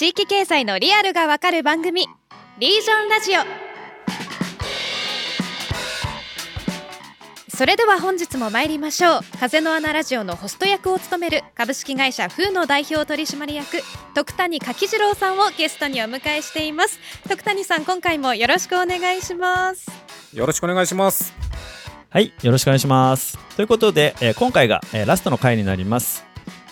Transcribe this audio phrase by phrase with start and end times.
[0.00, 2.06] 地域経済のリアルがわかる番組
[2.58, 3.42] リージョンラジオ。
[7.54, 9.20] それでは本日も参りましょう。
[9.38, 13.82] 風の穴ラジオのホスト役を務める株式会社フーの代表取締役
[14.14, 16.98] 徳谷柿次郎さんをゲストにお迎えしています。
[17.28, 19.86] 徳谷さん今回もよろしくお願いします。
[20.32, 21.34] よろしくお願いします。
[22.08, 23.36] はい、よろしくお願いします。
[23.54, 26.29] ということで、えー今回が、えーラストの回になります。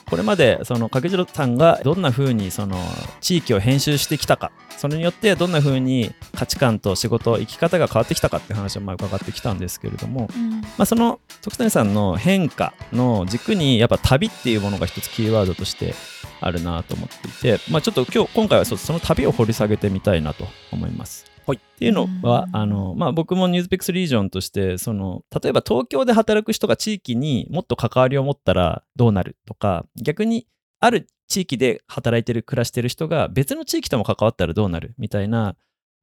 [0.09, 2.77] これまでその掛次郎さんがどんな風にその
[3.21, 10.29] 地域を編集してきたか、それによってどんな風に価値観と仕事、生き方が変わってきたかって話をまあ伺ってきたんですけれども、
[10.77, 15.95] まあ、その徳谷さんの変化の軸にやっぱ旅っていうものが一つキーワードとして
[16.41, 21.28] あるなと思っていて、まあ、ちょっと今日今回はその旅を掘り下げてみたいなと思います。
[21.49, 30.47] はいっていうのはうんあの、まあ、僕もニュースピックスリージョンとしてその例えば東京で働く人が地域にもっと関わりを持ったらどうなるとか逆に
[30.79, 35.57] ある地域で働いてる暮らしてる人が別の地域とも関わったらどうなるみたいな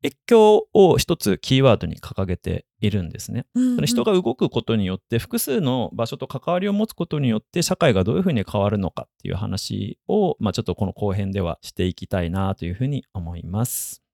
[0.03, 3.47] 越境を一つキーワードに掲げているんですね。
[3.55, 14.04] その人が動くことによって複数の場所と関わりを持つことによって社会がどういうふうに変わるのかっていう話を、まあ、ちょっとこの後編ではしていきたいなというふうに思います。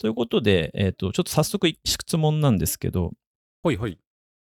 [0.00, 3.12] ということで、えー、とちょっと早速質問なんですけど
[3.62, 3.98] ほいほい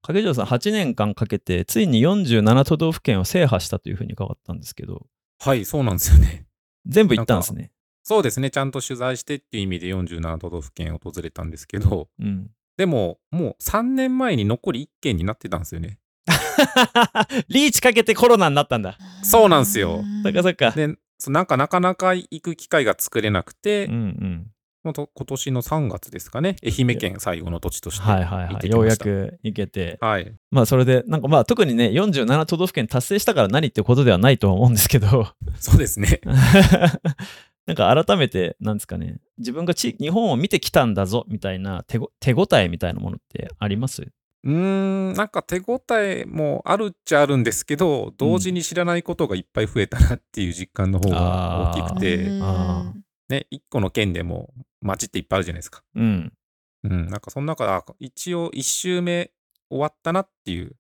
[0.02, 5.06] 影城さん8年間かけてついに47都道府県を制覇したというふうに伺ったんですけど
[5.38, 6.46] はいそうなんですよね
[6.86, 7.70] 全部行ったんですね。
[8.02, 16.00] そうですねちゃんと取材してっていう意味で47都道府県訪れたんですけどうん、でももう3年前に残り1県になってたんですよね
[17.48, 18.98] リーチかけてコロナになったんだ。
[19.22, 20.72] そうなんすよそっかそっか。
[20.72, 20.96] で
[21.28, 24.53] なんかなかなか行く機会が作れなくて、うんうん。
[24.92, 26.56] 今年の3月ですかね。
[26.62, 28.48] 愛媛県最後の土地としてはいはいはい。
[28.48, 29.08] 行ってきました。
[29.08, 29.96] ようやく行けて。
[30.00, 30.32] はい。
[30.50, 36.20] まあそれで、なんかまあ特にね、47都道府県達成したから何ってことではないとは思うんですけど、 そうですね。
[37.66, 44.02] なんか改めて、なんですかね、自分が地日本を見てきたんだぞみたいな手ご手応えみたいなものってあります？
[44.02, 52.92] うーんなんか手応えもあるっちゃあるんですけど同時に知らないことがいっぱい増えたなっていう実感の方が大きくて、あ
[53.30, 54.52] ね、一個の県でも
[54.84, 55.82] 町っていっぱいあるじゃないですか。
[55.94, 56.32] うん。
[56.84, 59.30] うん、なんかその中であ一応1周目
[59.70, 60.76] 終わったなっていう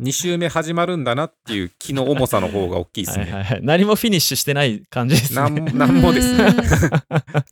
[0.00, 3.24] 2周目始まるんだなっていう気の重さの方が大きいですね。
[3.24, 3.60] はいはいはい。
[3.62, 5.72] 何もフィニッシュしてない感じですなんね。
[5.72, 6.54] なんもですね。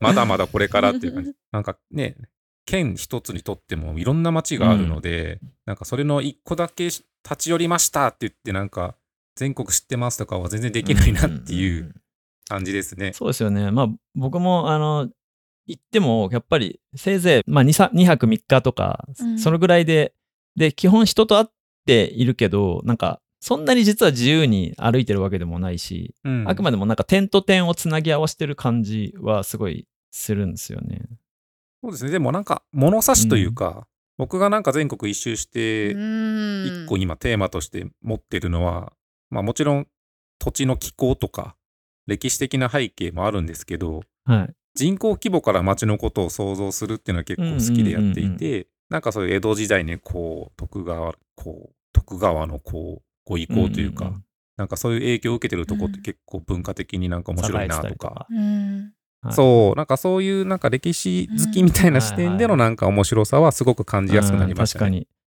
[0.00, 1.32] まだまだこれからっていう感じ。
[1.53, 2.17] なんかね、
[2.65, 7.05] 県一つにとってもいろんな町があるので、なんかそれの一個だけ立
[7.37, 8.94] ち寄りましたって言って、なんか
[9.37, 11.94] 全国知ってますとかは全然できないなっていうんんん
[12.50, 13.12] 感じですね。
[13.12, 13.71] そうですよね。
[13.71, 15.09] まあ僕も、あの、
[15.66, 20.12] 行っても、やっぱりせいぜい、まあ 2, 2泊3日とか、うんそのぐらいで、
[20.56, 21.47] で、基本人と会っ
[21.87, 31.03] ているけど、なんか、そんなに実は自由に歩いてるわけでもないし、うんあくまでもなんか点と点をつなぎ合わせてる感じはすごいするんですよね。
[31.82, 32.11] そうですね。
[32.11, 33.87] でもなんか物差しというか、
[34.19, 38.93] 僕がなんか全国一周して、一個今テーマとして持ってるのは、
[39.31, 39.87] まあもちろん
[40.38, 41.56] 土地の気候とか
[42.10, 44.54] 歴史的な背景もあるんですけど、はい。
[44.75, 54.25] 人口規模から町のことを想像するっていうのは結構好きでやっていうんうんて、なんかそういう江戸時代にこう、徳川、こう、徳川のこう、ご意向というか、んん
[54.56, 56.03] なんかそういう影響を受けてるとこってうん。
[56.03, 58.93] 結構文化的になんか面白いなとか、うん。
[59.22, 59.34] はい。
[59.34, 64.87] そう、なんかそういうなんか歴史好きみたいな視点でのなんか面白さはすごく感じやすくなりましたね。
[64.87, 65.20] うん確かに。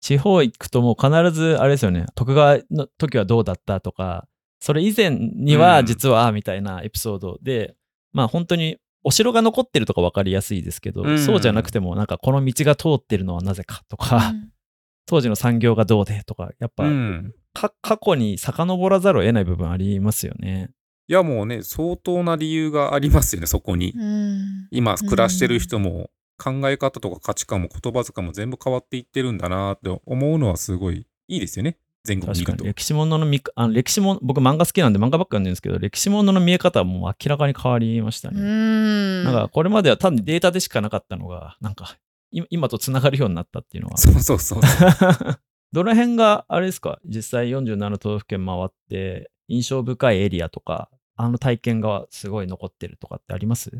[0.00, 4.28] 地方行くともう必ずあれですよね、徳川の時はどうだったとか、
[4.60, 7.74] それ以前にはうん実はみたいなエピソードで、
[8.12, 14.32] まあ本当にお城が残ってるとか分かりやすいですけど、うんそうじゃなくてもなんかこの道が通ってるのはなぜかとか、
[15.06, 17.34] 当時の産業がどうでとか、やっぱ、うん。
[17.54, 20.70] か過去に遡らざるを得ない部分ありますよね。
[21.08, 23.92] いやもうね、相当な理由がありますよね、そこに。
[23.96, 31.78] うん今暮らしてる人も考え方とか価値観も言葉遣いも全部変わっていってるんだなって思うのはすごいいいですよね。
[32.04, 32.52] 全国見ると。
[32.52, 38.40] 確かに歴史ものの見あの歴史も僕漫画好きなんで漫画ばっか読んでるんですけど歴史ものの見え方はもう明らかに変わりましたね。
[38.40, 41.96] うんなんかこれまでは単にデータでしかなかったのがなんか
[42.30, 44.60] 今今とつながるようになったっていうのはそうそうそう。
[45.72, 46.98] どの辺があれですか？
[47.04, 53.70] 実際47都道府県回って印象深いエリアとかあの体験がすごい残ってるとかってあります？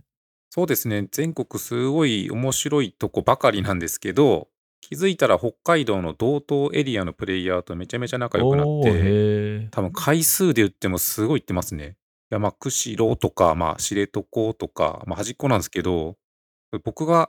[0.51, 1.09] そうですね。
[1.13, 4.49] 全国すごい面白いとこばかりなんですけど、
[4.89, 11.99] 気づいたら北海道の道東エリアのプレイヤーとめちゃめちゃ仲良くなおーって、多分回数で言ってもすごい行ってますね。
[12.31, 14.23] いや、まあ、釧路とか、まあ、知床
[14.55, 16.17] とか、まあ、端っこなんですけど、
[16.85, 17.29] 僕が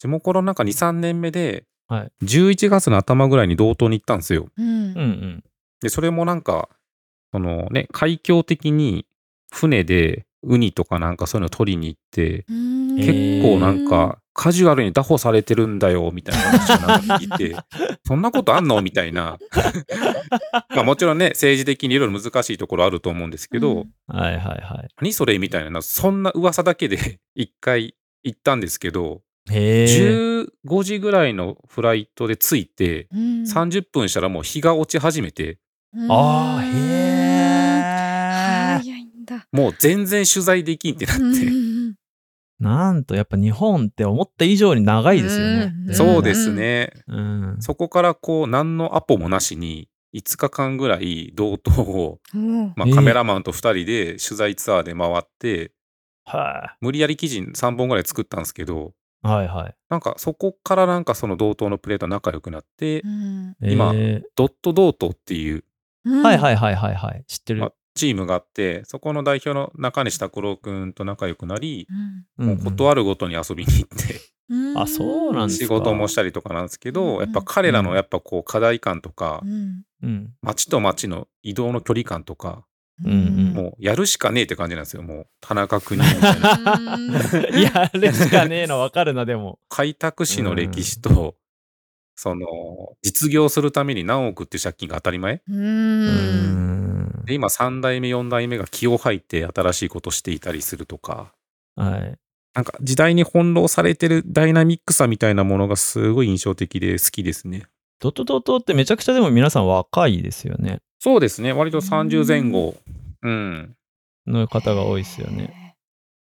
[0.00, 2.12] 地元の中2、3年目で、はい。
[2.24, 4.48] 11月の頭ぐらいに道東に行ったんですよ。
[4.56, 4.66] うん。
[4.66, 5.44] うんうん。
[5.80, 6.68] で、それもなんか、
[7.32, 9.06] そのね、海峡的に
[9.52, 17.56] 船でウニとかなんかそういうの取りに行って、うん結構なんか、カジュアルに拿捕されてるんだよ、みたいな話をなんか聞いて、
[18.06, 18.80] そんなことあんの？
[18.82, 19.36] みたいな。
[20.74, 24.88] まあもちろんね、政治的にいろいろ難しいところあると思うんですけど、うんはいはいはい。
[25.00, 25.38] 何それ？
[25.38, 29.84] みたいな、そんな噂だけで 一回行ったんですけど、へえ。
[30.68, 35.58] 15時ぐらいのフライトで着いて、うん30分したらもう日が落ち始めて、
[36.08, 36.78] ああ、うんへ
[38.78, 38.78] え。
[38.82, 39.46] 早いんだ。
[39.52, 41.28] もう全然取材できんってなって、う
[41.64, 41.67] ん
[42.60, 45.74] なんとやっぱ日本って思った以上に長いですよね。
[45.86, 46.92] うんそうですね。
[47.06, 47.56] うん。
[47.60, 55.72] そこからこう、何のアポもなしに、5日間ぐらい同等を、うんまあ、ええカメラマンと2人で取材ツアーで回って、
[56.24, 58.92] は無理やり記事3本ぐらい作ったんですけど、
[59.24, 59.26] い。
[59.26, 59.74] はいはい。
[59.88, 65.64] なんかそこからなんかその同等のプレート仲良くなって、うん今えドット同等っていう、
[66.04, 67.24] うんーはいはいはいはいはい。
[67.26, 67.60] 知ってる。
[67.60, 71.86] まあチームがあって、そこの代表の中西拓郎くんと仲良くなり、
[72.38, 72.46] うん。
[72.48, 74.78] もう断るごとに遊びに行って、うん。
[74.78, 75.64] あそうなんですか。
[75.64, 79.82] 仕事もしたりとかなんですけうんど、やっぱ彼らのやっぱこう課題感とかう、ん。
[80.02, 80.30] うん。
[80.42, 82.64] 街と街の移動の距離感とか、
[83.04, 83.52] うんうん。
[83.52, 86.32] もうやるしかねえって感じなんですよ、もう田中邦衛みた
[87.58, 89.58] い やるしかねえのわかるな、でも。
[89.68, 91.34] 開拓史の歴史と、
[92.20, 92.46] その、
[93.00, 95.34] 実業するために何億っていう借金が当たり前？
[95.34, 97.24] ううんん。
[97.24, 101.32] で、今3代目、4代目が気を吐いて新しいことしていたりするとか、
[101.76, 102.18] はい。
[102.54, 107.66] なんか時代に翻弄されてるダイナミックさみたいなものがすごい印象的で好きですね。
[108.00, 110.80] ドットドットってめちゃくちゃでも皆さん若いですよね。
[110.98, 112.74] そうですね、割と30前後。
[113.22, 113.76] うん。
[114.26, 115.76] の方が多いですよね。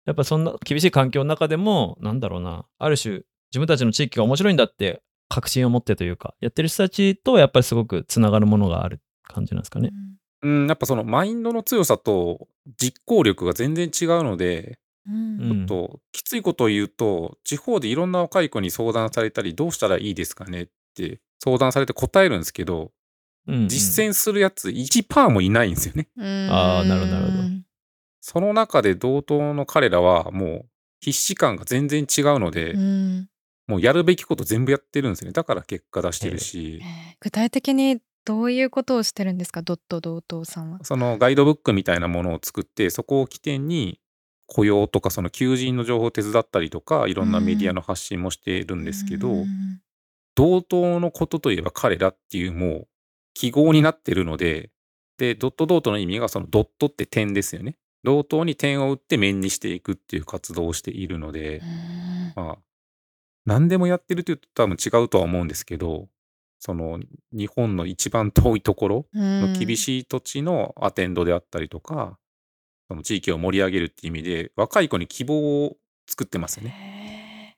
[0.05, 9.91] やっぱそんな厳しい環境の中でも、なんだろうな、ある種自分たちの地域が面白いんだって確信を持ってというか、やってる人たちとやっぱりすごくつながるものがある感じなんですかね。
[10.43, 12.47] うん、やっぱそのマインドの強さと
[12.79, 15.39] 実行力が全然違うので、うん。
[15.39, 15.65] うん。
[15.65, 22.91] ときついことを言うと、地方でいろんな若い子に相談されたり、どうしたらいいですかねって相談されて答えるんですけど、
[23.47, 23.67] うんうん。
[23.67, 26.09] 実践するやつ1%もいないんですよね。
[26.17, 27.43] あーなるほどなるほど。
[28.19, 30.65] その中で同等の彼らはもう
[30.99, 33.29] 必死感が全然違うので、うん
[33.67, 35.33] もうやるべきこと全部やってるんですよね。
[35.33, 36.87] だから結果出してるし、えー
[37.19, 39.61] 具体的にどういうことをしてるんですか？
[39.61, 40.79] ドット同等さんは。
[40.83, 43.99] そのガイドブックみたいなものを作って、そこを起点に
[44.45, 49.45] 雇用とかその求人の情報を手伝ったりとか、いろんなメディアの発信もしているんですけど、うん
[50.35, 52.87] 同等のことといえば彼らっていうもう
[53.33, 54.69] 記号になってるので、
[55.17, 57.75] で、ドットドットの意味がそのドットって点ですよね。
[58.03, 61.63] 同等に点を打って面にしていくっていう活動をしているので、
[62.35, 62.57] まあ、
[63.47, 66.09] 何でもやってるというと多分違うとは思うんですけど、
[66.59, 66.99] その
[67.31, 69.77] 日本の一番遠いところの厳い。
[69.77, 72.19] しい土地のアテンドであったりとか、
[72.89, 75.77] その地域を盛り上げるっていう意味で、若い子に希望を
[76.09, 76.69] 作ってますよね。
[76.69, 77.53] ね。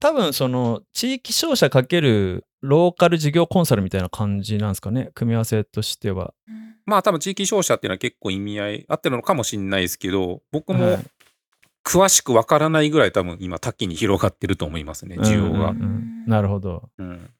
[0.00, 6.32] 多分その地域商社かけるローカル事業コンサルみたいな感じなんですかね組み合わせとしては。
[6.86, 11.04] まあ多分地域商社っていうのは結構意味合いあってるのかもしれないですけど、僕もはい
[11.88, 15.76] 詳しくわからないぐらい多分今多岐に広がってると思いますね、需要がうん。
[15.76, 16.90] うんうんなるほど。
[16.98, 17.30] うん。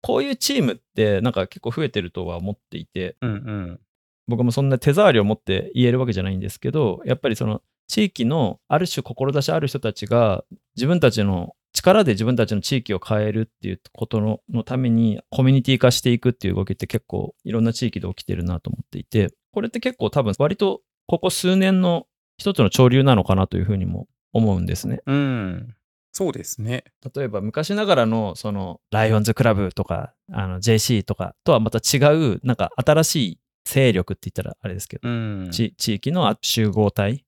[0.00, 3.80] こういうチームってなんか結構増えてるとは思っていてうんうん。
[4.28, 10.44] 僕もそんな手触りを持って言えるわけじゃないんですけどやっぱりその地域のある種志ある人たちが
[10.76, 22.06] 自分たちの力で自分たちの地域を変えるっていうことののためにコミュニティ化していくっていう動きって結構いろんな地域で起きてるなと思っていてこれって結構多分割とここ数年の
[22.38, 25.00] 一つの潮流なのかなというふうにも思うんですね。
[25.06, 25.74] うん。
[26.12, 26.84] そうですね。
[27.14, 35.48] 例えば昔ながらのそのライオンズクラブとかあの JC とかとはまた違うなんか新しい勢力って言ったらあれですけど、うん。
[35.50, 37.24] ち地域の集合体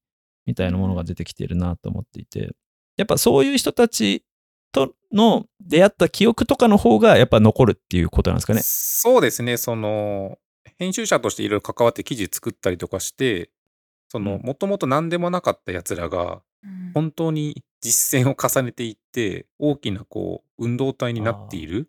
[0.46, 2.50] みたいなものが出てきているなと思っていて
[2.96, 4.24] やっぱそういう人たち
[4.72, 8.60] との出会った記憶とかの方がやっぱ残るっていうことなんですかね。
[8.62, 9.56] そうですね。
[9.56, 10.38] その、
[10.78, 13.50] 編集者としていろいろ関わって記事作ったりとかして、
[14.10, 21.88] その、うんもともと何でもなかった奴らが、うん本当に実践を重ねていって、大きなこう、運動体になっている。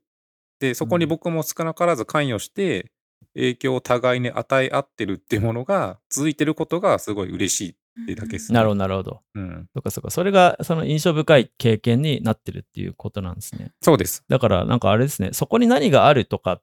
[0.59, 2.91] で、そこに僕も少なからず関与して、
[3.33, 8.55] 影響を互いに与え合ってるっていうものが続いてることがすごい嬉しいってだけですね。
[8.55, 9.21] なるほどなるほど。
[9.35, 9.67] うん。
[9.73, 10.09] そっかそっか。
[10.09, 13.71] それがその印象深い経験になってるっていうことなんですね。
[13.81, 14.23] そうです。
[14.29, 16.61] だからなんかあれですね、そこに何があるとか、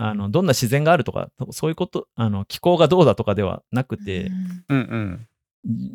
[0.00, 5.28] あのどんな自然があるとか、そういうこと、あの気候がどうだとかではなくて、うんうんうん。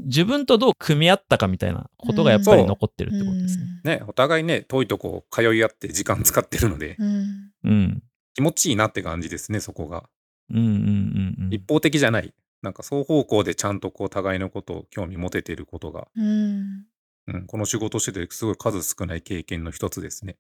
[0.06, 3.66] 自分とどう組み合ったかみたいなことがやっぱり残ってるってことですね。
[4.00, 8.04] ね、お互いね、遠いとこ通い合って時間使ってるので、うんうん。
[8.36, 10.04] 気持ちいいなって感じですね、そこが。
[10.50, 11.54] うんうんうんうん。
[11.54, 12.34] 一方的じゃない。
[12.62, 16.86] なんか双方向でちゃんとこう互いのことを興味持ててることが、うん
[17.28, 20.38] うん、この仕事しててすごい数少ない経験の一つですね。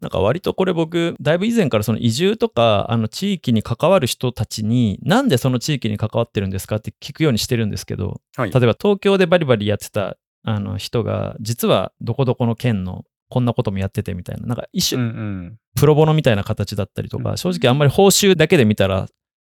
[0.00, 8.50] なんか割とこれ僕、だいぶ以前からその移住とか、あの地域に関わる人たちに、なんでその地域に関わってるんですかって聞くようにしてるんですけど、はい。
[8.50, 15.56] 例えば東京でバリバリやってたあの人が、実はどこどこの県のこんなこともやっててみたいな、なんか一うんう種ん。
[15.76, 19.06] プロボノみたいな形だったりとか、うん正直あんまり報酬だけで見たら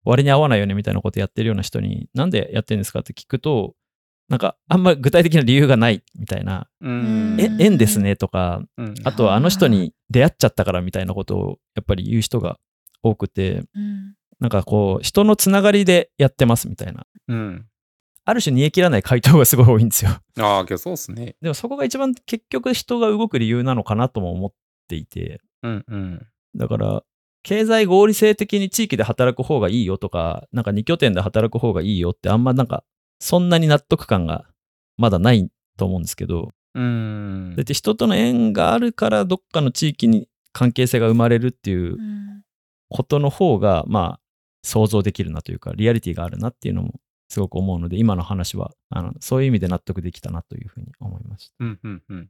[0.04, 3.74] 割に合わないよねみたいなことやってるような人に、なんでやってるんですかって聞くと、
[4.32, 12.58] なんかあんま具体的な理由がないみたいな、うんえ、縁ですねとか、うんあとはあの人に出会っちゃったからみたいなことをやっぱり言う人が
[13.02, 17.06] 多くて、うんなんかこう、人のつながりでやってますみたいな。
[17.28, 17.66] うん。
[18.24, 20.10] ある種煮え切らない回答がすごい多いんですよ。
[20.40, 21.36] ああ、けどそうですね。
[21.40, 24.52] でもそこが一番結局人が動く理由なのかなとも思っ
[24.88, 26.26] ていて、うんうん。
[26.56, 27.04] だから、
[27.44, 32.82] 経済合理性的に地域で働く方がいいよとか、なんか2拠点で働く方がいいよってあんまなんか、
[33.22, 34.46] そんなに納得感が
[34.96, 35.48] まだない
[35.78, 37.54] と思うんですけど、うん。
[37.56, 42.42] だって人との縁があるからどっかの地域に関係性が生まれるっていううん。
[42.90, 44.20] ことの方が、まあ、
[44.64, 47.00] 想像できるなというか、リアリティがあるなっていうのも
[47.30, 51.54] すごく思うので、今の話は、あのそういう意味で納得できたなというふうに思いました。
[51.60, 52.28] うんうんうん。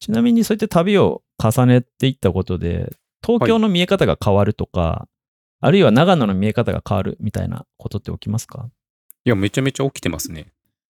[0.00, 5.08] ちなみにそうやって旅を重ねていったことで、東京の見え方が変わるとか、
[5.60, 8.70] あるいは長野の見え方が変わるみたいなことって起きますか？
[9.26, 10.46] いや、めちゃめちゃ起きてますね。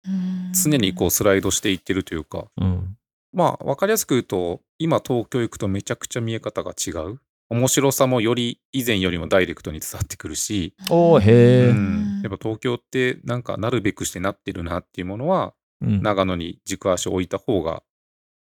[0.07, 2.97] うん常にこうスライドしていってるというか、うん。
[3.33, 7.19] まあ、わかりやすく言うと、今東京行くとめちゃくちゃ見え方が違う。
[7.49, 16.01] 面白さもより以前よりもダイレクトに伝わってくるし、おーへーうんやっぱ東京ってなんかなるべくしてなってるなっていうものは、うん。
[16.01, 17.83] 長野に軸足を置いた方が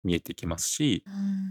[0.05, 1.05] 見えてきますし、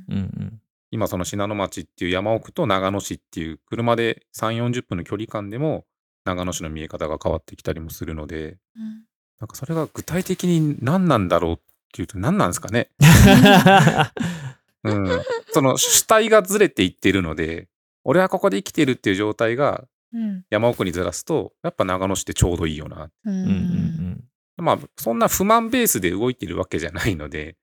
[0.09, 0.59] うん。
[0.91, 5.85] 今その信濃町っていう山奥と長野市っていう車で3、40分の距離感でも
[6.25, 9.03] 長野市の見え方が変わってきたりもするので、うん
[9.39, 11.57] なんかそれが具体的に何なんだろうっ
[11.93, 12.91] ていうと何なんですかね。
[14.83, 15.07] うん。
[15.51, 17.67] その主体がずれていってるので、
[18.03, 23.09] 俺はここで生きてるっていう状態がうん山奥にずらすと、やっぱ長野市ってちょうどいいよな。
[23.25, 24.23] うんうんうん
[24.57, 27.55] まあ、そんな不満ベースで動いてるわけじゃないので、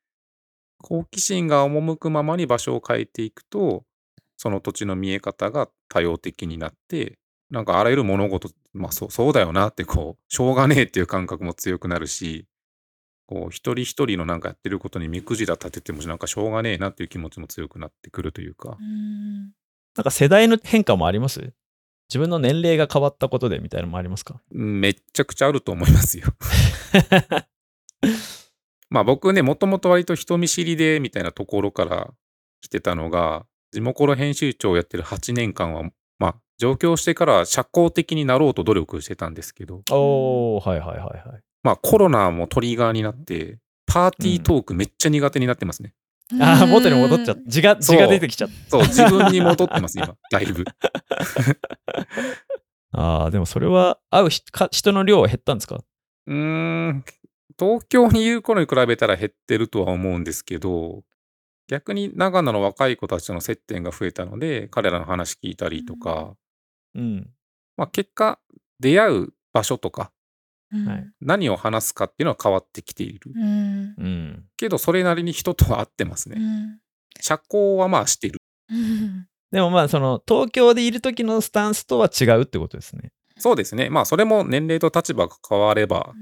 [0.83, 3.85] 好奇心が赴くままに場所を変えていくと、
[4.37, 7.19] その土地の見え方が多様的になって、
[7.51, 12.47] なんかあらゆる物事、まあそうそうだよなってこう、しょうがねえっていう感覚も強くなるし、
[13.27, 18.77] こう一人一人のなんかやってることに目くじら立ててもなんかしょうがねえなっていう気持ちも強くなってくるというか。
[18.81, 19.53] う、ん。
[19.97, 21.53] なんか世代の変化もあります？
[22.09, 24.41] 自分の年齢が変わったことでみたいなのもありますか？
[24.51, 26.27] めっちゃくちゃあると思いますよ。
[28.91, 32.11] まあ僕ね、もともと割と人見知りでみたいなところから
[32.63, 41.43] 来てたのが、地元の編集長をやってる8年間は、まあ上京してからは社交的になろうと努力してたんですけど、おー、はいはいはいはい。
[41.63, 45.95] まあコロナもトリガーになって、パーティートークめっちゃ苦手になってますね。
[46.41, 47.43] ああ、元に戻っちゃった。
[47.47, 50.65] 字が、字が出てきちゃっそう、自分に戻ってます、今、 だいぶ。
[50.65, 50.75] た。
[52.93, 55.81] ああ、でもそれは会う人の量は減ったんですか？
[56.27, 56.35] うー
[56.89, 57.05] ん、
[57.59, 61.03] 東京にいる頃に比べたら減ってるとは思うんですけど、
[61.69, 66.35] 逆に長野の若い子たちとの接点が増えたので、彼らの話聞いたりとか、
[66.95, 67.31] うん。
[67.77, 68.39] まあ結果、
[68.81, 70.11] 出会う場所とか、
[70.73, 73.33] うんはい何を話すかっていうのは変わってきている。
[73.35, 74.45] うんうん。
[74.57, 76.37] けど、それなりに人とは会ってますね。
[76.39, 76.79] うん
[77.21, 78.39] 社交はまあしてる。
[78.71, 83.13] う んでもまあ、その、東京でいる時のスタンスとは違うってことですね。
[83.39, 83.89] そうですね。
[83.89, 86.19] まあそれも年齢と立場が変われば、う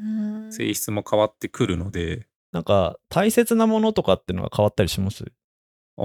[0.48, 5.24] ん性質も変わってくるので、なんか、大切なものとかっていうのは変わったりします？
[5.98, 6.04] あー、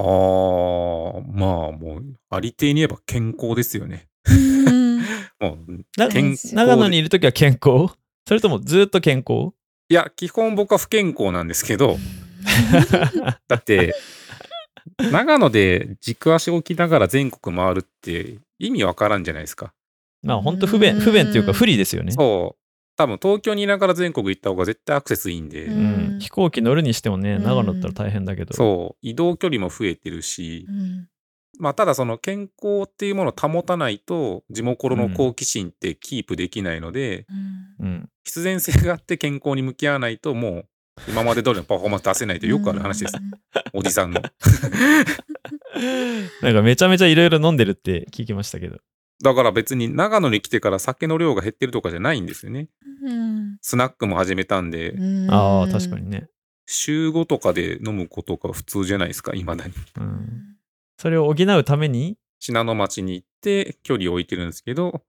[1.34, 4.08] まあもう、ありていに言えば健康ですよね。
[4.30, 5.00] うん
[5.40, 7.94] もう、長野にいる時は健康？
[8.28, 9.54] それともずっと健康？
[9.90, 11.98] いや、基本僕は不健康なんですけど、
[13.48, 13.94] だって、
[15.12, 19.74] 長野で軸足を置きながら全国回るって意味わからんじゃないですか。
[20.24, 22.12] まあ、本当不便、不便っていうか不利ですよね。
[22.12, 22.61] そう。
[23.02, 28.54] 多分東京にいながら全国行った方が絶対アクセスいいんで、ううんん、飛行機乗るにしてもね、うん長野だったら大変だけど。
[28.54, 31.08] そう、移動距離も増えてるし、うん
[31.60, 37.26] まあただその健康っていうものを保たないと、地元の好奇心ってキープできないので、
[37.80, 38.10] うんうん。
[38.24, 40.66] 必然性があって健康に向き合わないと、もう
[41.08, 43.14] 今まで通りのパフォーマンス出せないとよくある話です。
[43.74, 44.22] おじさんの。
[46.42, 48.78] なんかめちゃめちゃいろいろ飲んでるって聞きましたけど。
[49.24, 52.68] だから別に長野に来てから酒の量が減ってるとかじゃないんですよね。
[53.04, 53.58] うん。
[53.62, 55.32] スナックも始めたんで、うん。
[55.32, 56.28] ああ、確かにね。
[56.66, 59.74] 週5とかで飲むことが普通じゃないですか、未だに。
[59.74, 59.76] う。
[60.00, 60.08] うん。
[60.08, 60.56] ん
[60.98, 65.04] それを補うために、信濃町に行って距離を置いてるんですけど、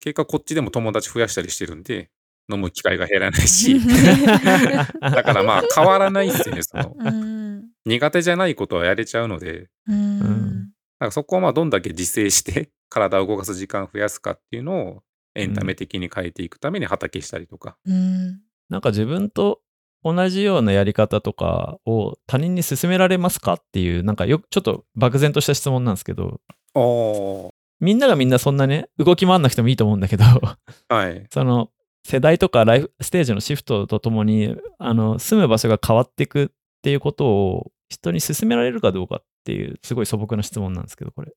[0.00, 2.10] 結果こっちでも友達増やしたりしてるんで、
[2.52, 3.78] 飲む機会が減らないし、
[5.00, 6.96] だからまあ変わらないっすよね、その。
[6.98, 7.64] うん。
[7.84, 10.18] 苦手じゃないことはやれちゃうので、うん。
[10.20, 10.70] なん。
[10.98, 15.02] かそこをまあどんだけ自制して体を動かす時間を増やすかっていうのを
[15.34, 17.76] エンタメ的に変えていくために畑したりとか。
[17.86, 19.60] うんなんか自分と
[20.02, 26.40] 同じようなやり方とかを他人に勧められますかっていう、なんかよくちょっと漠然とした質問なんですけど、
[26.74, 27.50] ああ。
[27.80, 30.24] みんながみんなそんなね、動き回んなくてもいいと思うんだけど、
[30.88, 31.26] はい。
[31.30, 31.70] その
[32.04, 36.48] 世代とかライフステージのシフトとともに、あの、住む場所が変わっていくっ
[36.82, 41.32] ていうことを人に勧められるかどうかっていう、すごい素朴な質問なんですけど、これ。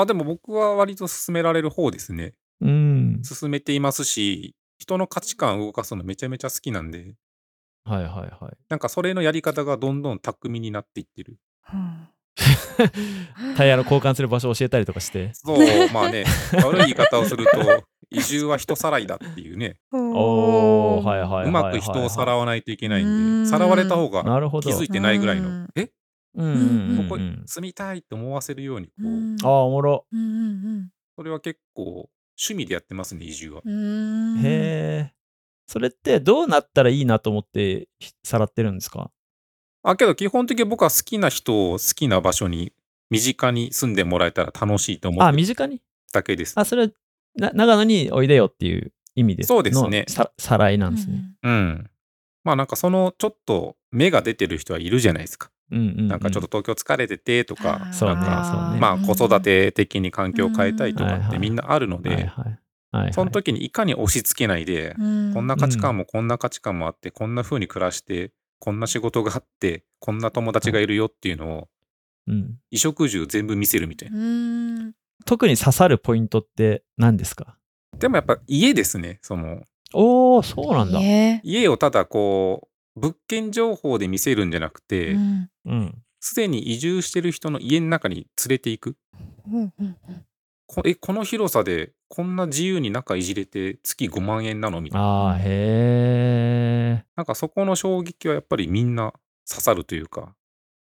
[0.00, 2.34] あ、でも僕は割と進められる方ですね。
[2.60, 3.20] うん。
[3.22, 7.14] 進めていますし、人の価値観を動かすのめちゃめちゃ好きなんで、
[7.84, 8.10] はいはい
[8.44, 8.56] はい。
[8.68, 11.38] なんかそれのやり方がどんどん巧みになっていってる。
[13.56, 15.30] タイヤの交換する場所を教えたりとかして。
[15.34, 15.58] そう、
[15.92, 16.24] まあね、
[16.64, 21.46] 悪い言い方をすると、移住は人さらいだっていうね、 おー、はいはい。
[21.46, 23.10] うまく人をさらわないといけないんう
[23.42, 24.68] んで、さらわれた方がなるほど。
[24.68, 25.90] 気づいてないぐらいのうん、え？
[26.34, 30.06] うんうんうんうんここ住みたいって思わせるように、こう、うんああ、おもろ。
[30.12, 33.62] うんうんそれは結構趣味でやってますね、移住は。
[33.64, 34.42] うんへ
[35.10, 35.14] え。
[35.66, 39.10] それってどうなったらいいなと思ってひさらってるんですか？
[39.82, 42.72] あ、けど基本的に僕は好きな人を好きな場所に、
[43.10, 45.82] 身近に住んでもらえたら楽しいと思あ、ってる身近に？
[46.12, 46.58] だけです。
[46.58, 46.88] あ、それは
[47.36, 51.22] な長野においでよっていう意味でそうですねのささらいなんですね。
[51.42, 51.90] うん。
[52.42, 55.50] まあなんかそのちょっと芽が出てる人はいるじゃないですか。
[55.70, 56.08] うんうんうん。
[56.08, 58.16] なんかちょっと東京疲れててとか、そうね。
[58.16, 58.80] なんかそうね。
[58.80, 62.30] まあ子育て的に環境を変えたいとかってみんなあるので、
[63.12, 64.94] その時にいかに押し付けないで、
[65.32, 71.68] こんな価値観もこんな価値観もあって、こんな風に暮らして、こんな仕事があって、こんな友達がいるよっていうのを、
[72.26, 72.36] うん、
[72.70, 74.18] 衣食住全部見せるみたいな。
[74.18, 74.92] うん。
[75.26, 77.56] 特に刺さるポイントって何ですか？
[77.98, 79.18] でもやっぱ家ですね。
[79.22, 81.00] その、おー、そうなんだ。
[81.00, 86.02] え家をただこう、物件情報で見せるんじゃなくてう、んうん。
[86.20, 88.96] すでに移住してる人の家の中に連れていく。
[89.50, 89.96] うんうん
[90.66, 95.06] こえ、この広さでこんな自由に中いじれて月5万円なのみたいな。
[95.06, 97.04] ああ、へえ。
[97.16, 99.12] なんかそこの衝撃はやっぱりみんな
[99.46, 100.34] 刺さるというか、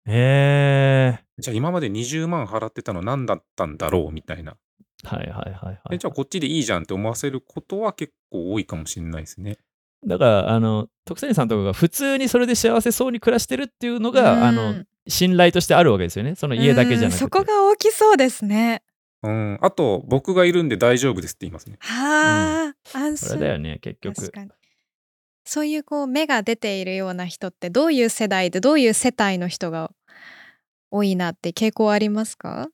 [0.06, 1.24] へえ。
[1.38, 4.56] じゃあ今まで20万払ってたの何だったんだろうみたいな。
[5.04, 5.80] はいはいはいはい。
[5.92, 9.58] えじゃあこっちでいいじゃんって思わせることは結構多いかもしれないですね。
[10.06, 16.34] だから、あの、徳谷さんとかが普通にそれで幸せそうに暮らしてるっていうのが、うんあの、信頼としてあるわけですよね。
[16.34, 17.24] その家だけじゃなくて。
[17.24, 18.82] うんそこが大きそうですね
[19.22, 19.58] うん。
[19.60, 21.76] あと、僕がいるんで大丈夫ですって言いますね。
[21.80, 24.32] はあ、安そ心れだよね、結局確。
[24.32, 24.50] かに
[25.44, 29.90] そういうこう芽が出ているような人ってどういう世代でどういう世帯の人が
[30.90, 32.68] 多いなって傾向ありますか？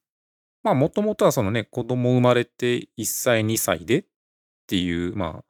[0.62, 4.04] まあ、もともとはそのね、子供生まれて1歳、2歳でっ
[4.66, 5.44] ていう、まあ、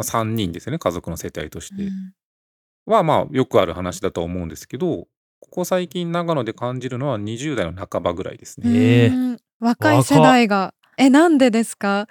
[0.00, 1.82] まあ、3人ですよね、家族の世帯として。
[1.84, 2.12] うん
[2.86, 5.06] は、まあ、よくある話だとは思うんですけど、
[5.38, 9.38] ここ最近長野で感じるのは20代の半ばぐらいですね。
[9.60, 12.08] 若い世代がえなんでですか？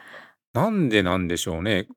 [0.53, 1.87] なんでなんでしょうね。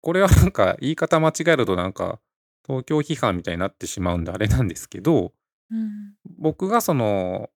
[0.00, 2.20] これはなんか言い方間違えるとなんか
[2.66, 5.32] 東京批判みたいになってしまうんであれなんですけど、
[5.70, 7.48] うん僕がその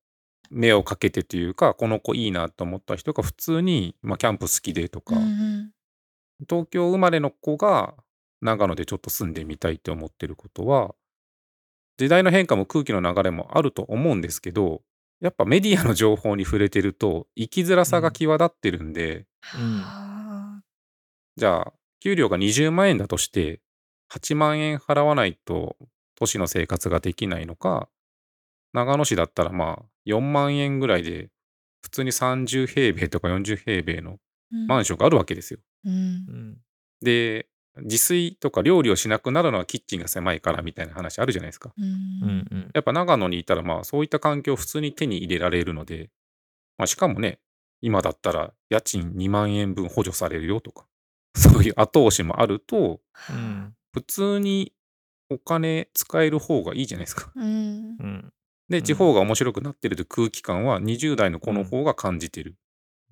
[0.51, 5.71] 目をかけてというか、この子いいなと思った人が普通に、まあ、キャンプ好きでとか、うん
[6.49, 7.95] 東京生まれの子が
[8.41, 10.95] 長野でちょっと住んでみたいって思ってることは、
[11.97, 14.83] 時代の変化も空気の流れもあると思うんですけど、
[15.21, 19.79] やっぱメディアの情報に触れてると生きづらさが際立ってるんで、うん。
[19.79, 20.63] はあ。
[21.37, 23.61] じゃあ給料が20万円だとして
[24.13, 25.77] 8万円払わないと
[26.17, 27.89] 都市の生活ができないのか、
[28.73, 31.31] 長野市だったらまあ4万円ぐらいで
[31.83, 34.19] 普通に30平米とか40平米の
[34.51, 35.61] マンションがあるわけですよ。
[37.03, 37.49] で、
[37.83, 41.73] 自炊とか料理をしなくなるのはキッチンが狭いからみたいな話あるじゃないですか。
[41.77, 41.85] うん。
[41.85, 42.71] うんうん。
[42.73, 46.11] やっぱ長野にいたらまあそういった環境を普通に手に入れられるので、
[46.79, 47.41] まあ、しかもね、
[47.81, 50.87] 今だったら家賃2万円分補助されるよとか、
[51.37, 53.75] そういう後押しもあると、うん。
[53.93, 54.73] 普通に
[55.31, 57.33] お金使える方がいいじゃないですか。
[57.35, 57.45] うん。
[57.45, 58.33] うん。
[58.69, 62.57] で、ん地方が面白くなってるという空気感は20代の子の方が感じてる。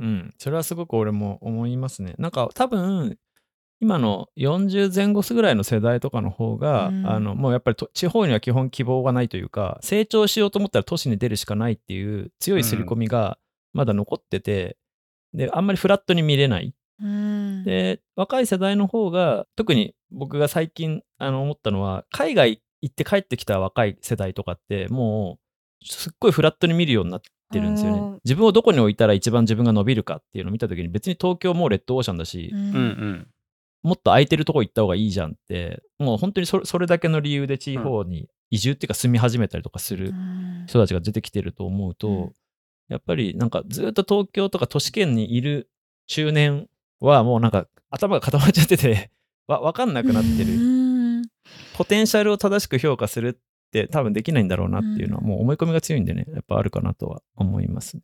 [0.01, 2.15] うん、それはすごく俺も思いますね。
[2.19, 3.19] なんか多分
[3.83, 13.39] 今の40前後すぐらいの世代とかの方が、うんあのもうやっぱりと地方には基本希望がないというか成長しようと思ったら都市に出るしかないっていう強い刷り込みが
[13.73, 14.77] まだ残ってて、
[15.35, 16.75] であんまりフラットに見れない。
[17.03, 25.39] うんで若い世代の方が特に僕が最近あの思ったのは海外行って帰ってきた若い世代とかっても
[25.83, 27.21] うすっごいフラットに見るようになっ
[27.53, 28.13] ってるんですようん。
[28.15, 28.19] ね。
[28.25, 33.29] 自分をどこに置いたら一番自分が伸びるかっていうのを見たときに別に東京もレッドオーシャンだし、うん。
[33.83, 40.65] もっと空いてるとこ行った方がいいじゃんって、もう本当にそれそれだけの理由で地方に移住っていうか住み始めたりとかするうん。
[40.67, 42.33] 人たちが出てきてると思うと、うん。
[42.89, 45.71] やっぱりなんかずっと東京とか都市圏にいる
[46.07, 46.69] 中年
[47.01, 49.11] はもうなんか頭が固まっちゃってて
[49.49, 51.23] わ分かんなくなってる、うん。
[51.75, 53.41] ポテンシャルを正しく評価する
[53.81, 58.03] って多分できないんだろうなっていうのはうんもう思い込みが強いんでねやっぱあるかなとは思いますね。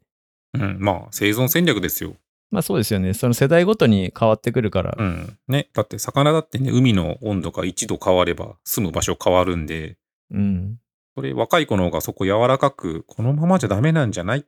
[0.54, 2.14] うん、まあ、生存戦略ですよ。
[2.50, 3.12] まあそうですよね。
[3.12, 5.36] その世代ごとに変わってくるから、うん。
[5.48, 5.68] ね。
[5.74, 9.98] だって、魚だってね、海の温度が1度変われば、住む場所変わるんで、
[10.30, 10.78] うん。
[11.14, 14.46] それ、若い子の方がそこ柔らかく、このままじゃダメなんじゃない？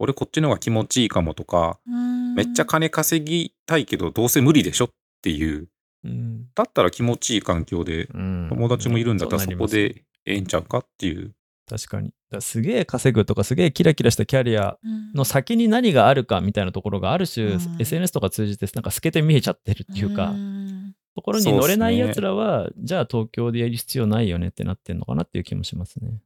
[0.00, 2.34] 俺こっちの方が気持ちいいかもとか、うん。
[2.34, 4.86] めっちゃ金稼ぎたいけど、どうせ無理でしょ？
[4.86, 4.88] っ
[5.22, 5.68] ていう。
[6.02, 6.46] うん。
[6.56, 8.46] だったら気持ちいい環境で、うん。
[8.48, 10.78] 友達もいるんだったらそこでええんちゃうか？
[10.78, 11.34] っていう。
[11.68, 12.12] 確かに。
[12.30, 15.12] だすげえ稼ぐとかすげえキラキラしたキャリアうん。
[15.14, 17.76] の先に何があるかみたいなところがある種、うん。
[17.80, 20.94] SNS とか通じてなんか透けて見えちゃってるっていうか、ん。
[21.14, 26.20] ところに乗れないやつらは、じゃあ東京でやる必要ないよねってなってんのかなっていう気もしますね。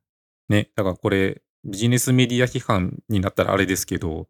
[0.49, 0.71] ね。
[0.77, 4.29] だからこれ、ビジネスメディア批判になったらあれですけど、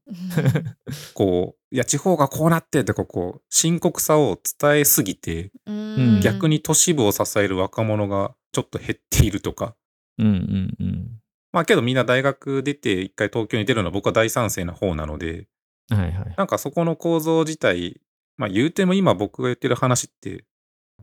[1.14, 6.20] こう、いや、地方がこうなってとか、こう、深刻さを伝えすぎて、うん。
[6.22, 9.74] 逆に都市部を支える若者がちょっと減っているとか。
[10.18, 11.20] うんうんうん。
[11.52, 15.48] まあけどみんな大学出て一回東京に出るのは僕は大賛成な方なので、
[15.88, 16.34] はいはい。
[16.36, 18.00] なんかそこの構造自体、
[18.36, 20.44] まあ言うても今僕が言ってる話って、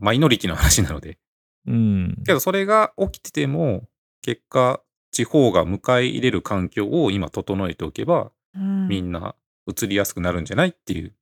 [0.00, 1.18] マイノリティの話なので。
[1.66, 2.22] うん。
[2.24, 3.88] けどそれが起きてても、
[4.22, 4.80] 結果、
[5.12, 9.36] 地方が迎え入れる環境を今整えておけば、うんみんな
[9.68, 11.14] 移りやすくなるんじゃないっていう、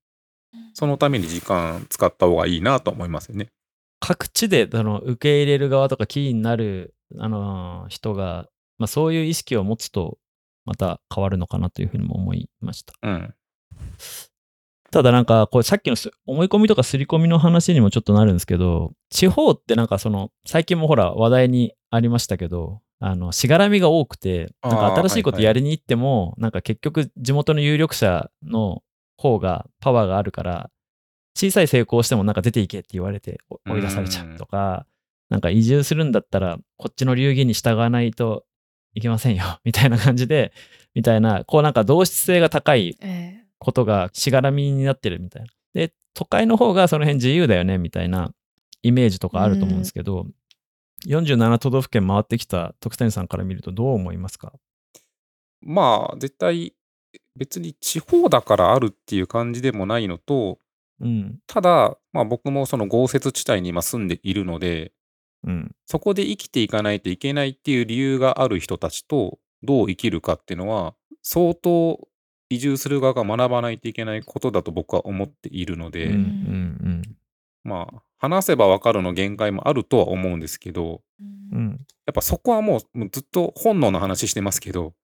[0.72, 3.50] そのために時間使った方がいいなと思いますよね。
[4.00, 10.18] 各地であの受け入れる側とかキーになる、あのー人が、まあ、そういう意識を持つと
[10.64, 12.94] また変わるのかなというふうにも思いました。
[13.02, 13.34] うん。
[14.90, 28.82] ただなんかこうさっきのす思い込みとか刷り込みの話にもちょっとなるんですけど地方ってなんかその最近もほら話題にありましたけどあのしがらみが多くてなんか新しいことやりに行っても、なんか結局地元の有力者の
[29.16, 30.70] 方がパワーがあるから
[31.38, 34.86] 小さい成功してもなんか出ていけって言われてお追い出されちゃうとか
[35.28, 38.44] なんか移住するんだったらこっちの流儀に従わないと
[38.94, 40.52] いけませんよみたいな感じで
[40.94, 45.48] みたいなこうなんか同質性が高いえことがしがらみになってるみたいな。
[45.74, 48.32] で、都会の方がその辺自由だよねみたいな
[48.82, 50.26] イメージとかあると思うんですけど、
[51.06, 54.52] 47都道府県回ってきた徳谷さんから見るとどう思いますか？
[55.60, 56.72] まあ、絶対、
[57.34, 60.60] 別に地方だからあるっていう感じでもないのと、
[61.00, 61.38] うん。
[61.46, 64.92] ただ、まあ僕もその豪雪地帯に今住んでいるので、
[65.44, 65.74] うん。
[65.86, 72.08] そこで生きていかないといけないっていう理由がある人たちとどう生きるかっていうのは、相当
[72.50, 76.14] 移住する側が学ばないといけないことだと僕は思っているので、うん。
[76.14, 77.02] うん。
[77.64, 81.58] まあ、話せばわかるの限界もあるとは思うんですけど、うん。
[81.58, 81.86] うん。
[82.06, 84.94] やっぱそこはもうもうずっと本能の話してますけど、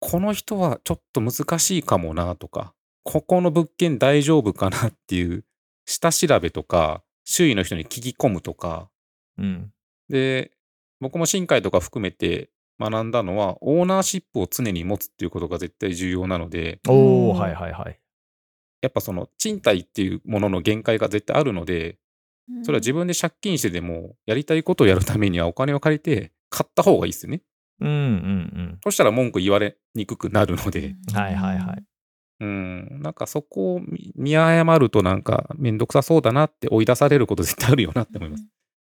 [0.00, 5.44] この人はちょっと難しいかもなとか、ここの物件大丈夫かなっていう
[5.86, 8.88] 下調べとか、周囲の人に聞き込むとか、
[9.38, 9.72] うん。
[10.08, 10.52] で、
[11.00, 17.98] 僕も新海とか含めて学んだのは、オーナーシップを常に持つっていうことが絶対重要なので、おはいはいはい。
[18.82, 27.42] やっぱその賃貸っていうものの限界が絶対あるので、ーそれは自分で借金してでも、やりたいことをやるためにはお金を借りて買った方がいいですよね。
[27.80, 31.84] うんうんそしたら文句言われにくくなるので、はいはいはい。
[32.40, 38.44] うん、なんかそこを見見誤るとなんかめんどくさそうだなって追い出されること絶対あるよなって思います。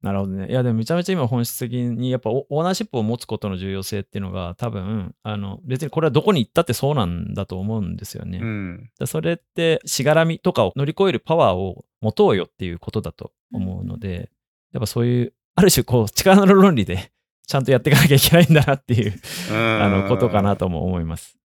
[0.03, 0.49] なるほどね。
[0.49, 8.41] いや、でもめちゃめちゃ今本質的にやっぱオオーナーシップを持つことの重要性っていうのが多分、あの、別にこれはどこに行ったってそうなんだと思うんですよね。
[8.43, 8.91] うん。
[8.99, 14.31] だそれってしがらみとかを乗り越えるパワーを持とうよっていうことだと思うので、
[14.73, 17.13] やっぱそういうある種こう力の論理で
[17.47, 19.15] ちゃんとやっていかなきゃいけないんだなっていう
[19.53, 21.39] あのことかなとも思います。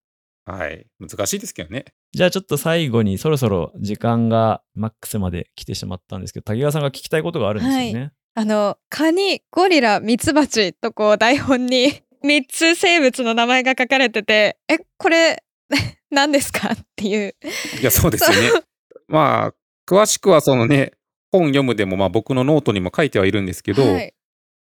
[0.48, 0.88] はい。
[1.00, 1.86] 難しいですけどね。
[2.14, 8.14] じゃあちょっと最後にそろそろ時間がマックスまで来てしまったんですけど滝川さんが聞きたいことがあるんですよね。
[8.34, 15.44] あのカニゴリラミツバチとこう台本に3つ生物の名前が書かれててえこれ
[16.12, 17.36] 何ですかっていう
[17.82, 18.62] いや、そうですよね。
[19.10, 19.54] まあ、
[19.86, 20.94] 詳しくはそのね、
[21.32, 24.14] 本読むでも、まあ僕のノートにも書いてはいるんですけど、はい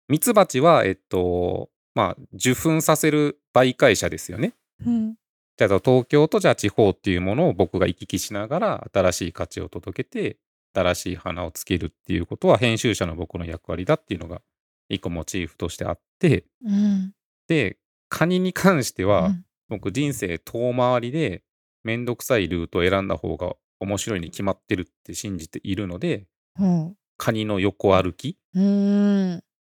[0.07, 4.53] ミツバチは、えっと、まあ、受粉させる媒介者ですよね。
[4.85, 5.15] うん
[5.57, 10.37] じゃあ東京とじゃあ地方っていうものを僕が行き来しながら新しい価値を届けて
[10.73, 14.41] 新しい花をつけるっていうことは編集者の僕の役割だっていうのが
[14.89, 17.13] 一個モチーフとしてあってうん。
[17.47, 17.77] で
[18.09, 19.45] カニに関しては、うん。
[19.67, 21.41] 僕人生遠回りで
[21.83, 26.27] めんどくさいルートを選んだ方が面白いに決まってるって信じているので、
[26.59, 26.95] うん。
[27.17, 28.37] カニの横歩き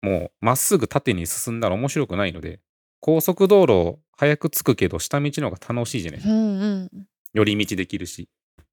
[0.03, 2.61] もうまっすぐ縦に進んだら面白くないので、
[3.07, 6.35] 高速道路早く着くけど下道の方が楽しいじゃないですか。
[6.35, 8.31] うんうん寄り道できるし。
[8.63, 8.65] っ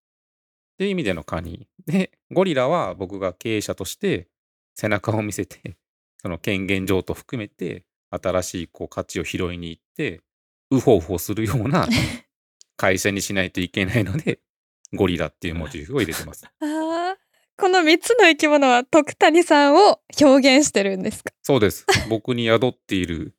[0.77, 1.67] ていう意味でのカニ。
[1.85, 4.29] で、ゴリラは僕が経営者として
[4.73, 5.75] 背中を見せて、
[6.21, 10.21] その権限譲渡含めて新しいこう価値を拾いに行って、
[10.69, 11.89] ウホウホするような
[12.77, 14.39] 会社にしないといけないので、
[14.93, 16.45] ゴリラっていうモチーフを入れてます。
[16.61, 21.33] この3つの生き物は徳谷さんを表現してるんですか？
[21.43, 21.85] そうです。
[22.09, 23.35] 僕に宿っている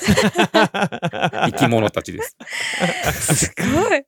[1.50, 2.36] 生き物たちです。
[3.36, 4.04] すごい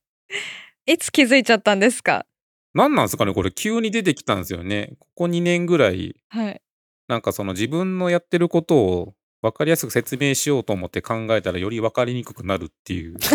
[0.87, 2.27] いつ気づいちゃったんですか？
[2.75, 4.95] 何なんですかねこれ急に出てきたんですよね。
[4.99, 6.61] ここ2年ぐらいはい
[7.09, 13.17] なんかその自分のやってることを分かりやすく説明しようと思って考えたらより分かりにくくなるっていう。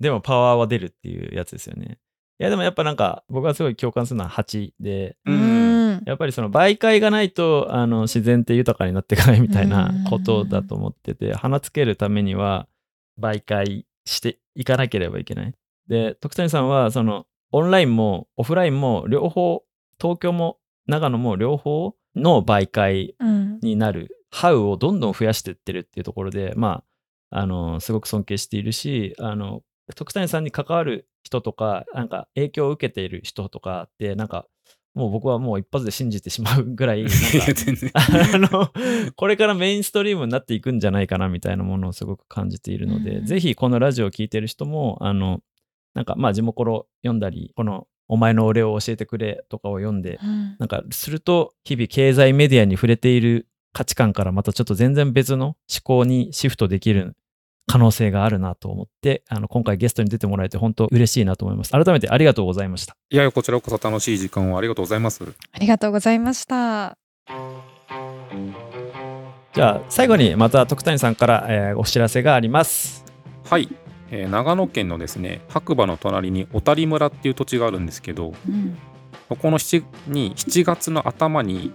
[0.00, 1.98] でもパワーは出るっていうやつですよね。
[2.38, 12.68] いやでもやっぱなんか僕はすごい共感するのは8で、ううんんやっぱりその媒介がないとあの自然って豊かになっていかないみたいなことだと思ってて、花つけるためには
[13.20, 15.54] 媒介していかなければいけない。
[15.88, 19.62] で、徳谷さんはそのオンラインもオフラインも両方、
[20.00, 23.60] 東京も長野も両方の媒介うん。
[23.60, 26.82] になる、ハウをどんどん増やしていってるっていうところで、ま
[27.30, 29.62] あ、あの、すごく尊敬しているし、あの、
[29.94, 34.46] 徳谷さんに関わる人とか、なんか影響を受けている人とかって、なんか、
[34.96, 37.04] もう僕はもう一発で信じてしまうぐらい。
[37.92, 38.72] あの、
[39.14, 45.42] これからメインストリームになっていくんじゃないかなみたいなものをすごく感じているので、うんぜひこのラジオを聞いてる人も、あの、
[45.92, 57.16] なんかまあ、地元ロ読んだり、この、お前の俺を教えてくれとかを読んで、うんなんかすると日々経済メディアに触れている価値観からまたちょっと全然別の思考にシフトできる
[57.66, 62.96] 可能性があるなと思ってあの今回ゲストに出てもらえて本当嬉しいなと思います改めてありがとうございました。
[63.10, 65.24] いや、こちらこそ楽しい時間をありがとうございます。
[65.52, 66.96] ありがとうございました。
[69.54, 73.04] じゃあ最後にまた徳谷さんから、えーお知らせがあります。
[73.48, 73.68] はい。
[74.10, 78.76] えー長野県のですね、白馬の隣に小谷村っていう土地があるんですけど、うん。
[79.28, 81.72] そこの 7, に7月の頭に、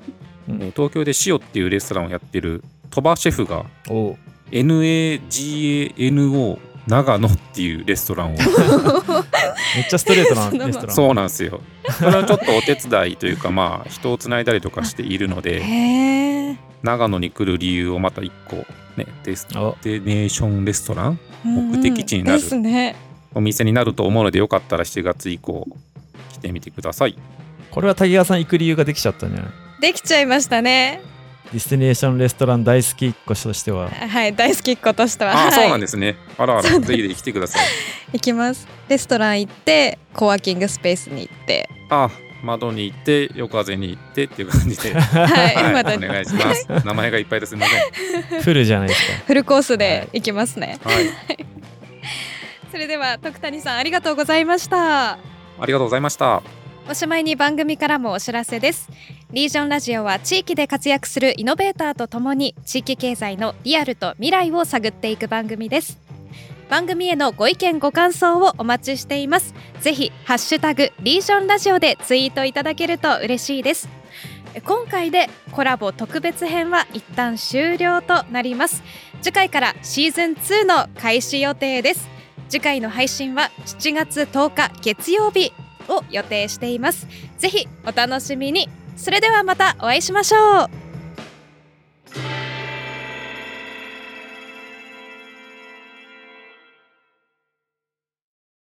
[0.47, 0.55] うん。
[0.63, 4.15] えー東京で塩っていうレストランをやってる鳥羽シェフがお
[4.51, 8.37] NAGANO 長野っていうレストランを。
[8.37, 8.47] めっ
[9.89, 10.95] ちゃストレートな レストラン。
[10.95, 11.61] そうなんですよ。
[11.99, 15.61] それをちょっとお手伝いというかまあ人をつないだりとかしているので
[16.83, 18.55] 長野に来る理由をまた一個
[18.97, 22.41] ねデスおティネーションレストラン目的地になる
[23.33, 25.67] お店になると思うのでよかったら7月以降
[26.33, 27.15] 来てみてください。
[27.69, 29.51] これは滝川さん行く理由ができちゃったんじゃない？
[29.81, 31.01] できちゃいましたね
[31.51, 33.89] ディスティネーションレストラン大好きっ子としては。
[33.89, 35.31] はい大好きっ子としては。
[35.31, 35.51] ああ、はい。
[35.51, 36.15] そうなんですね。
[36.37, 37.65] あらあら、ぜひぜひ来てください。
[38.13, 38.67] 行きます。
[38.87, 41.69] レストラン行ってコワーキングスペースに行って。
[41.89, 42.09] あ
[42.43, 46.67] 窓に行って夜風に行ってっていう感じで、 はい、はい、お願いします。
[46.85, 48.41] 名前がいっぱいですみません。
[48.41, 49.23] フルじゃないですか。
[49.27, 51.05] フルコースで行きますね、はい、
[52.71, 55.11] それでは徳谷さんありがとうございました。
[55.11, 55.17] あ
[55.65, 56.41] りがとうございました。
[56.89, 58.89] おしまいに番組からもお知らせです
[59.33, 65.97] リージョンラジオは地域で活躍するイノベーターとともに地域経済のリアルと未来を探っていく番組です。
[66.69, 69.53] 番組へのご意見ご感想をお待ちしています。
[69.79, 73.87] ぜひハッシュタグリージョンラジオでツイートいただけると嬉しいです。
[74.65, 78.83] 今回でコラボ特別編は一旦終了となります。
[79.21, 82.09] 次回からシーズン2の開始予定です。
[82.49, 85.53] 次回の配信は7月10日月曜日
[85.87, 87.07] を予定しています。
[87.37, 88.67] ぜひお楽しみに。
[88.97, 90.90] それではまたお会いしましょう。